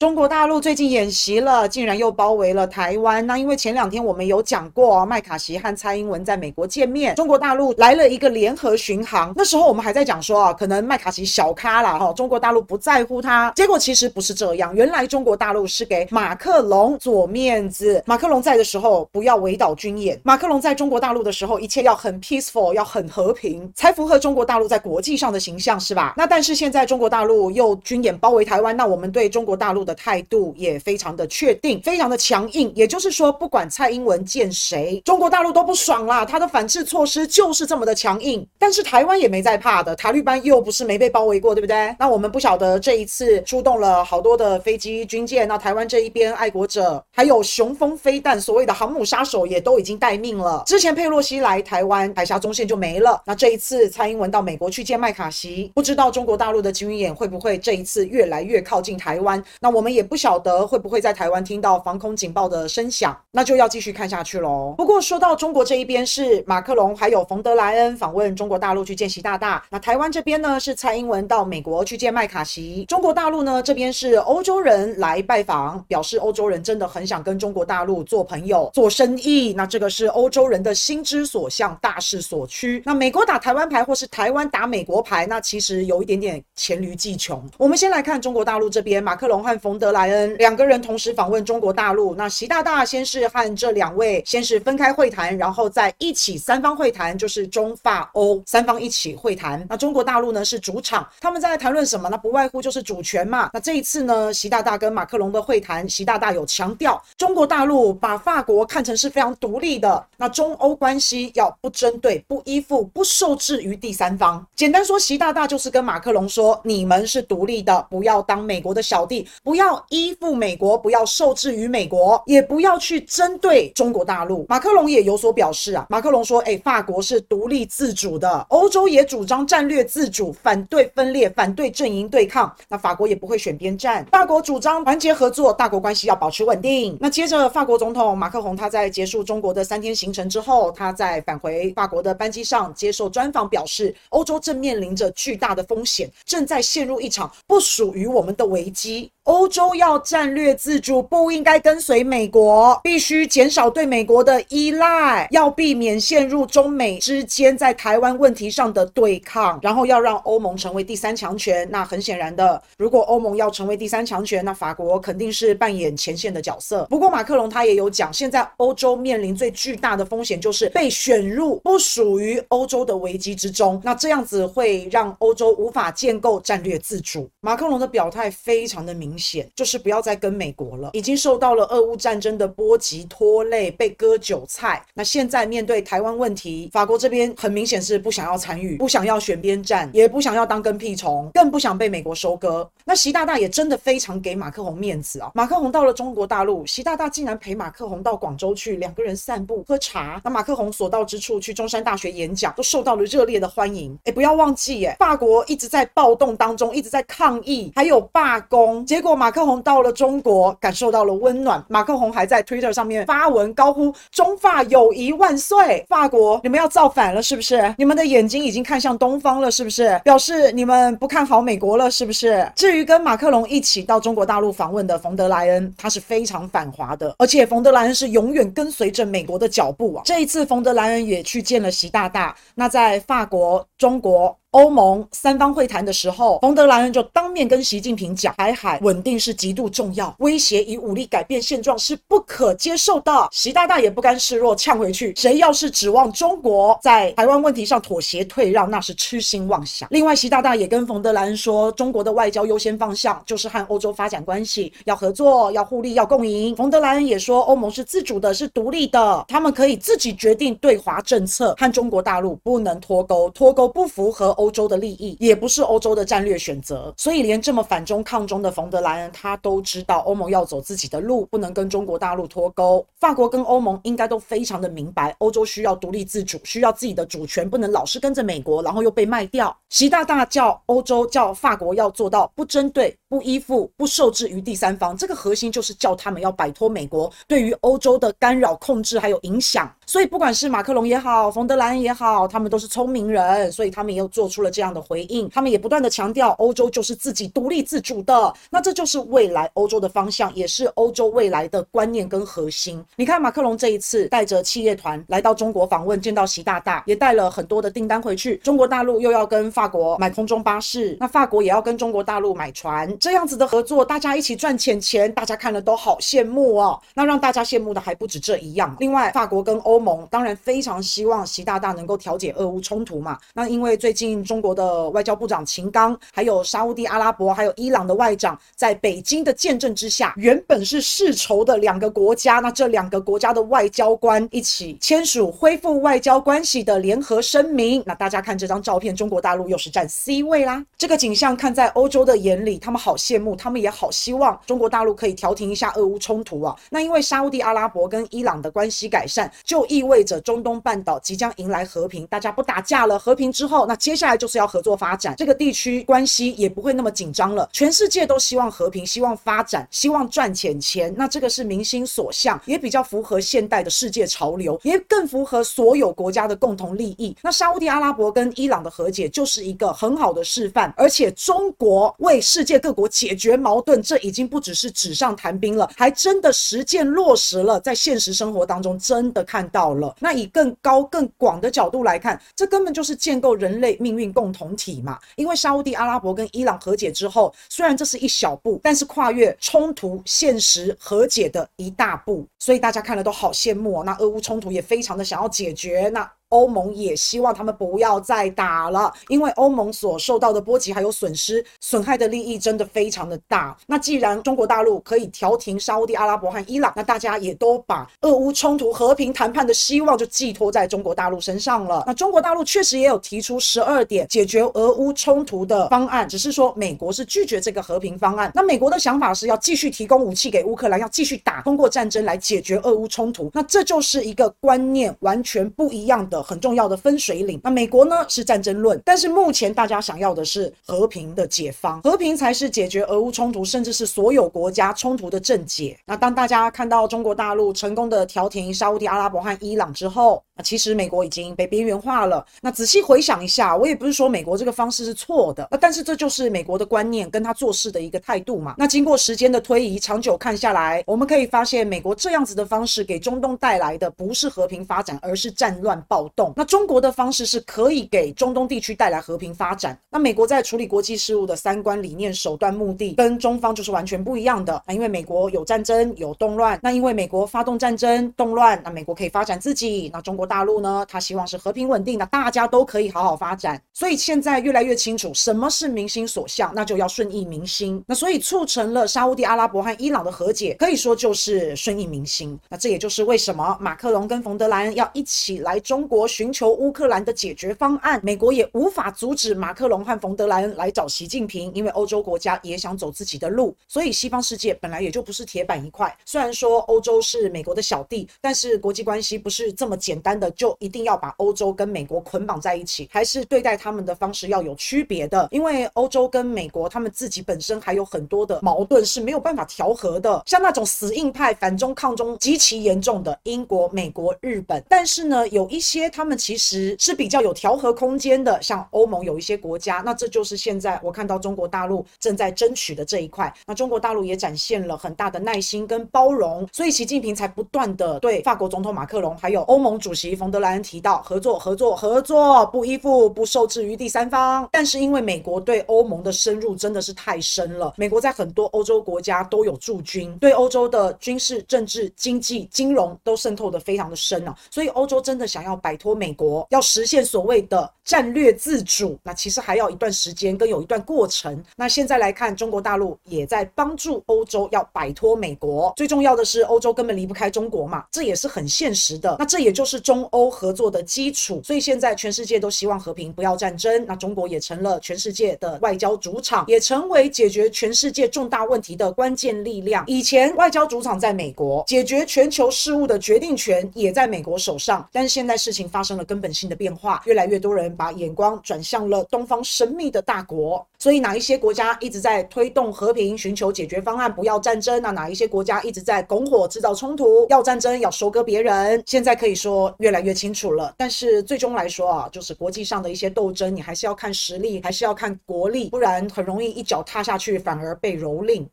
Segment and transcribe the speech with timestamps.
[0.00, 3.26] 中国大陆最近演习了，竟然又包围了台湾。
[3.26, 9.30] 那因为前两天我们有讲过，麦卡锡和蔡英文在美国见面，中国大陆来了一个联合巡航。
[9.36, 13.52] 那时候我们还在讲说啊，可能麦卡锡小咖了哈，中国大陆不在乎他。
[13.54, 18.02] 结果其实不是这样，原来中国大陆是给马克龙做面子。
[18.06, 26.14] 马克龙在的时候不要围岛军演，马克龙在中国大陆的时候一切要很 peaceful，要很和平，才符合中国大陆在国际上的形象，是吧？
[26.16, 32.72] 那但是现在中国大陆又军演包围台湾，那我们对中国大陆的态度也非常的确定，非常的强硬。
[32.74, 36.24] 也就是说，不管蔡英文见谁，中国大陆都不爽啦。
[36.24, 38.46] 他的反制措施就是这么的强硬。
[38.58, 41.94] 但是台湾也没在怕的，塔利班又不是没被包围过，对不对？
[41.98, 50.62] 那我们不晓得这一次出动了好多的飞机军舰，那台湾这一边爱国者还有雄风飞弹，所谓的航母杀手也都已经待命了。
[50.66, 53.20] 之前佩洛西来台湾，海峡中线就没了。
[53.26, 59.42] 那这一次蔡英文到美国去见麦卡锡，不知道中国大陆的军演会不会这一次越来越靠近台湾？
[59.60, 64.74] 那我我们也不晓得会不会在台湾听到防空警报的声响，那就要继续看下去喽。
[64.76, 72.84] 不过说到中国这一边是马克龙还有冯德莱恩访问中国大陆去见习大大，那台湾这边呢是蔡英文到美国去见麦卡锡。
[72.90, 79.54] 中国大陆呢这边是欧洲人来拜访，表示欧洲人真的很想跟中国大陆做朋友、做生意。
[79.54, 82.82] 那这个是欧洲人的心之所向、大势所趋。
[82.84, 87.42] 那美国打台湾牌或是台湾打美国牌，那其实有一点点黔驴技穷。
[87.56, 92.14] 我们先来看中国大陆这边，马克龙和冯德莱恩两个人同时访问中国大陆。
[92.14, 99.64] 那习大大先是和这两位先是分开会谈，然后再一起三方会谈，就是中法欧三方一起会谈。
[99.68, 102.16] 那中国大陆呢是主场，他们在谈论什么呢？
[102.16, 103.50] 不外乎就是主权嘛。
[103.52, 110.06] 那这一次呢，习大大跟马克龙的会谈，习大大有强调，中国大陆把法国看成是非常独立的。
[110.16, 114.46] 那中欧关系要不针对、不依附、不受制于第三方。
[114.54, 124.46] 简单说，习大大就是跟马克龙说，你们是独立的，不要当美国的小弟，不要要依附美国，不要受制于美国，也不要去针对中国大陆。
[124.48, 132.50] 马克龙也有所表示啊，马克龙说，哎，法国是独立自主的，欧洲也主张战略自主，反对分裂，反对阵营对抗。
[132.70, 136.96] 那法国也不会选边站，法国主张团结合作，大国关系要保持稳定。
[136.98, 149.10] 那接着，法国总统马克龙他在结束中国的三天行程之后，他在返回法国的班机上接受专访，表示欧洲正面临着巨大的风险，正在陷入一场不属于我们的危机。
[149.24, 161.68] 欧洲要战略自主，不应该跟随美国，必须减少对美国的依赖，要避免陷入中美之间在台湾问题上的对抗，然后要让欧盟成为第三强权。
[161.70, 166.86] 那很显然的，如果欧盟要成为第三强权，那法国肯定是扮演前线的角色。
[166.86, 177.28] 不过马克龙他也有讲，现在欧洲面临最巨大的风险就是被选入不属于欧洲的危机之中，那这样子会让欧洲无法建构战略自主。
[177.42, 179.48] 马克龙的表态非常的明明显。
[179.56, 184.84] 就是不要再跟美国了，已经受到了俄乌战争的波及拖累，被割韭菜。
[184.94, 192.68] 那现在面对台湾问题，法国这边很明显是不想要参与，不想要选边站，也不想要当跟屁虫，更不想被美国收割。
[192.84, 195.30] 那习大大也真的非常给马克宏面子啊！
[195.34, 200.20] 马克宏到了中国大陆，习大大竟然陪马克宏到广州去，两个人散步喝茶。
[200.24, 203.96] 那马克宏所到之处，去中山大学演讲，都受到了热烈的欢迎。
[204.04, 209.10] 哎，不要忘记，哎，法国一直在暴动当中，一直在抗议，还有罢工，结果。
[209.20, 211.62] 马克宏到了中国，感受到了温暖。
[211.68, 215.84] 马克宏还在 Twitter 上面发文，高呼“中法友谊万岁”。
[215.88, 217.74] 法国，你们要造反了是不是？
[217.76, 220.00] 你们的眼睛已经看向东方了是不是？
[220.04, 222.50] 表示你们不看好美国了是不是？
[222.54, 230.02] 至于跟马克龙一起到中国大陆访问的冯德莱恩，他是非常反华的，而且冯德莱恩是永远跟随着美国的脚步啊。
[230.06, 232.34] 这一次，冯德莱恩也去见了习大大。
[232.54, 234.34] 那在法国、中国。
[234.52, 243.28] 欧盟三方会谈的时候，冯德莱恩就当面跟习近平讲，台海稳定是极度重要，威胁以武力改变现状是不可接受的。
[243.30, 249.88] 习大大也不甘示弱，呛回去：谁要是指望中国在台湾问题上妥协退让，那是痴心妄想。
[249.92, 256.56] 另外，习大大也跟冯德莱恩说，中国的外交优先方向就是和欧洲发展关系，要合作，要互利，要共赢。
[256.56, 264.34] 冯德莱恩也说，欧盟是自主的，是独立的，他们可以自己决定对华政策，和中国大陆不能脱钩，脱钩不符合。
[264.40, 272.84] 欧洲的利益也不是欧洲的战略选择，所以连这么反中抗中的冯德莱恩，他都知道欧盟要走自己的路，不能跟中国大陆脱钩。
[272.98, 279.54] 法国跟欧盟应该都非常的明白，欧洲需要独立自主，需要自己的主权，不能老是跟着美国，然后又被卖掉。
[279.68, 284.96] 习大大叫欧洲叫法国要做到不针对、不依附、不受制于第三方。
[284.96, 289.68] 这个核心就是叫他们要摆脱美国对于欧洲的干扰、控制还有影响。
[289.84, 295.28] 所以不管是马克龙也好，冯德兰也好，他们都是聪明人，所以他们又做出了这样的回应。
[295.28, 298.32] 他们也不断地强调，欧洲就是自己独立自主的。
[298.48, 302.80] 那这就是未来欧洲的方向，也是欧洲未来的观念跟核心。
[302.94, 308.36] 你看，马克龙这一次带着企业团来到中国访问，见到习大大，也带了很多的订单回去。
[308.36, 316.78] 中国大陆又要跟法国买空中巴士，那法国也要跟中国大陆买船，这样子的合作，大家一起赚钱钱，大家看了都好羡慕哦。
[316.92, 318.76] 那让大家羡慕的还不止这一样。
[318.78, 323.18] 另外，法国跟欧盟当然非常希望习大大能够调解俄乌冲突嘛。
[323.32, 337.82] 那因为最近中国的外交部长秦刚，还有沙乌地阿拉伯，还有伊朗的外长，在北京的见证之下，原本是世仇的两个国家，那这两个国家的外交官一起签署恢复外交关系的联合声明。
[337.86, 340.62] 那大家看这张照片，中国大陆又是占 C 位啦。
[340.76, 346.56] 这个景象看在欧洲的眼里，他们好好羡慕，他们也好希望中国大陆可以调停一下俄乌冲突啊。
[346.70, 352.98] 那因为沙乌地阿拉伯跟伊朗的关系改善，就意味着中东半岛即将迎来和平，大家不打架了。
[352.98, 357.48] 和平之后，那接下来就是要合作发展，这个地区关系也不会那么紧张了。
[357.52, 360.92] 全世界都希望和平，希望发展，希望赚钱钱。
[360.98, 367.16] 那这个是民心所向，也比较符合现代的世界潮流，也更符合所有国家的共同利益。
[367.22, 379.94] 那沙乌地阿拉伯跟伊朗的和解就是一个很好的示范，而且中国为世界各国我解决矛盾，这已经不只是纸上谈兵了，还真的实践落实了，在现实生活当中真的看到了。
[380.00, 384.98] 那以更高更广的角度来看，这根本就是建构人类命运共同体嘛。
[385.16, 393.84] 因为沙乌地阿拉伯跟伊朗和解之后，虽然这是一小步，但是跨越冲突现实和解的一大步，所以大家看了都好羡慕哦。
[393.84, 396.10] 那俄乌冲突也非常的想要解决，那。
[396.30, 403.56] 欧盟也希望他们不要再打了，因为欧盟所受到的波及还有损失，损害的利益真的非常的大。
[403.66, 411.84] 那既然中国大陆可以调停沙乌地阿拉伯和伊朗，那大家也都把俄乌冲突和平谈判的希望就寄托在中国大陆身上了。
[411.86, 418.30] 那中国大陆确实也有提出十二点解决俄乌冲突的方案，只是说美国是拒绝这个和平方案。
[418.34, 423.28] 那美国的想法是要继续提供武器给乌克兰，要继续打，通过战争来解决俄乌冲突。
[423.34, 426.19] 那这就是一个观念完全不一样的。
[426.22, 427.40] 很重要的分水岭。
[427.42, 435.76] 那美国呢是战争论，但是目前大家想要的是和平的解方，和平才是解决俄乌冲突，甚至是所有国家冲突的症结。
[435.86, 442.24] 那当大家看到中国大陆成功的调停沙乌地阿拉伯和伊朗之后，那其实美国已经被边缘化了。
[442.40, 448.54] 那仔细回想一下，我也不是说美国这个方式是错的，那但是这就是美国的观念跟他做事的一个态度嘛。
[448.58, 456.32] 那经过时间的推移，长久看下来，我们可以发现，美国这样子的方式给中东带来的不是和平发展，而是战乱暴动。
[456.36, 459.78] 那中国的方式是可以给中东地区带来和平发展。
[459.90, 464.62] 那美国在处理国际事务的三观、理念、手段、目的，跟中方就是完全不一样的。
[464.66, 469.90] 那因为美国有战争、有动乱，那因为美国发动战争、动乱，那美国可以发展自己。
[469.92, 470.84] 那中国大陆呢？
[470.88, 473.60] 他希望是和平稳定那，大家都可以好好发展。
[473.72, 477.82] 所以现在越来越清楚什么是民心所向，那就要顺应民心。
[477.86, 482.38] 那所以促成了沙乌地阿拉伯和伊朗的和解，可以说就是顺应民心。
[482.48, 485.99] 那这也就是为什么马克龙跟冯德莱恩要一起来中国。
[486.06, 495.96] 寻求乌克兰的解决方案，美国也无法阻止马克龙和冯德莱恩来找习近平，因为欧洲国家也想走自己的路，所以西方世界本来也就不是铁板一块。
[496.04, 505.28] 虽然说欧洲是美国的小弟，但是国际关系不是这么简单的，就一定要把欧洲跟美国捆绑在一起，还是对待他们的方式要有区别的。
[505.30, 516.20] 因为欧洲跟美国他们自己本身还有很多的矛盾是没有办法调和的，像那种死硬派反中抗中极其严重的英国、美国、日本，但是呢，有一些他们。
[516.20, 523.32] 其实是比较有调和空间的，像欧盟有一些国家，那这就是现在我看到中国大陆正在争取的这一块。
[523.46, 534.46] 那中国大陆也展现了很大的耐心跟包容，所以习近平才不断的对法国总统马克龙还有欧盟主席冯德莱恩提到合作、合作、合作，不依附、不受制于第三方。
[534.52, 545.94] 但是因为美国对欧盟的深入真的是太深了，美国在很多欧洲国家都有驻军，对欧洲的军事、政治、经济、金融都渗透的非常的深啊，所以欧洲真的想要摆摆脱。
[546.00, 551.40] 美国要实现所谓的战略自主，那其实还要一段时间，跟有一段过程。
[551.56, 555.72] 那现在来看，中国大陆也在帮助欧洲要摆脱美国。
[555.76, 559.14] 最重要的是，欧洲根本离不开中国嘛，这也是很现实的。
[559.18, 561.40] 那这也就是中欧合作的基础。
[561.44, 563.84] 所以现在全世界都希望和平，不要战争。
[563.86, 569.84] 那中国也成了全世界的外交主场，也成为解决全世界重大问题的关键力量。
[569.86, 575.59] 以前外交主场在美国，解决全球事务的决定权也在美国手上，但是现在事情。
[575.60, 580.66] 情发生了根本性的变化，越来越多人把眼光转向了东方神秘的大国。
[580.78, 584.80] 所以哪一些国家一直在推动和平，寻求解决方案，不要战争？
[584.80, 587.26] 那哪一些国家一直在拱火，制造冲突？
[587.28, 588.82] 要战争，要收割别人？
[588.86, 590.74] 现在可以说越来越清楚了。
[590.78, 598.46] 但是最终来说啊，就是国际上的一些斗争，你还是要看实力，还是要看国力，不然很容易一脚踏下去，反而被蹂躏。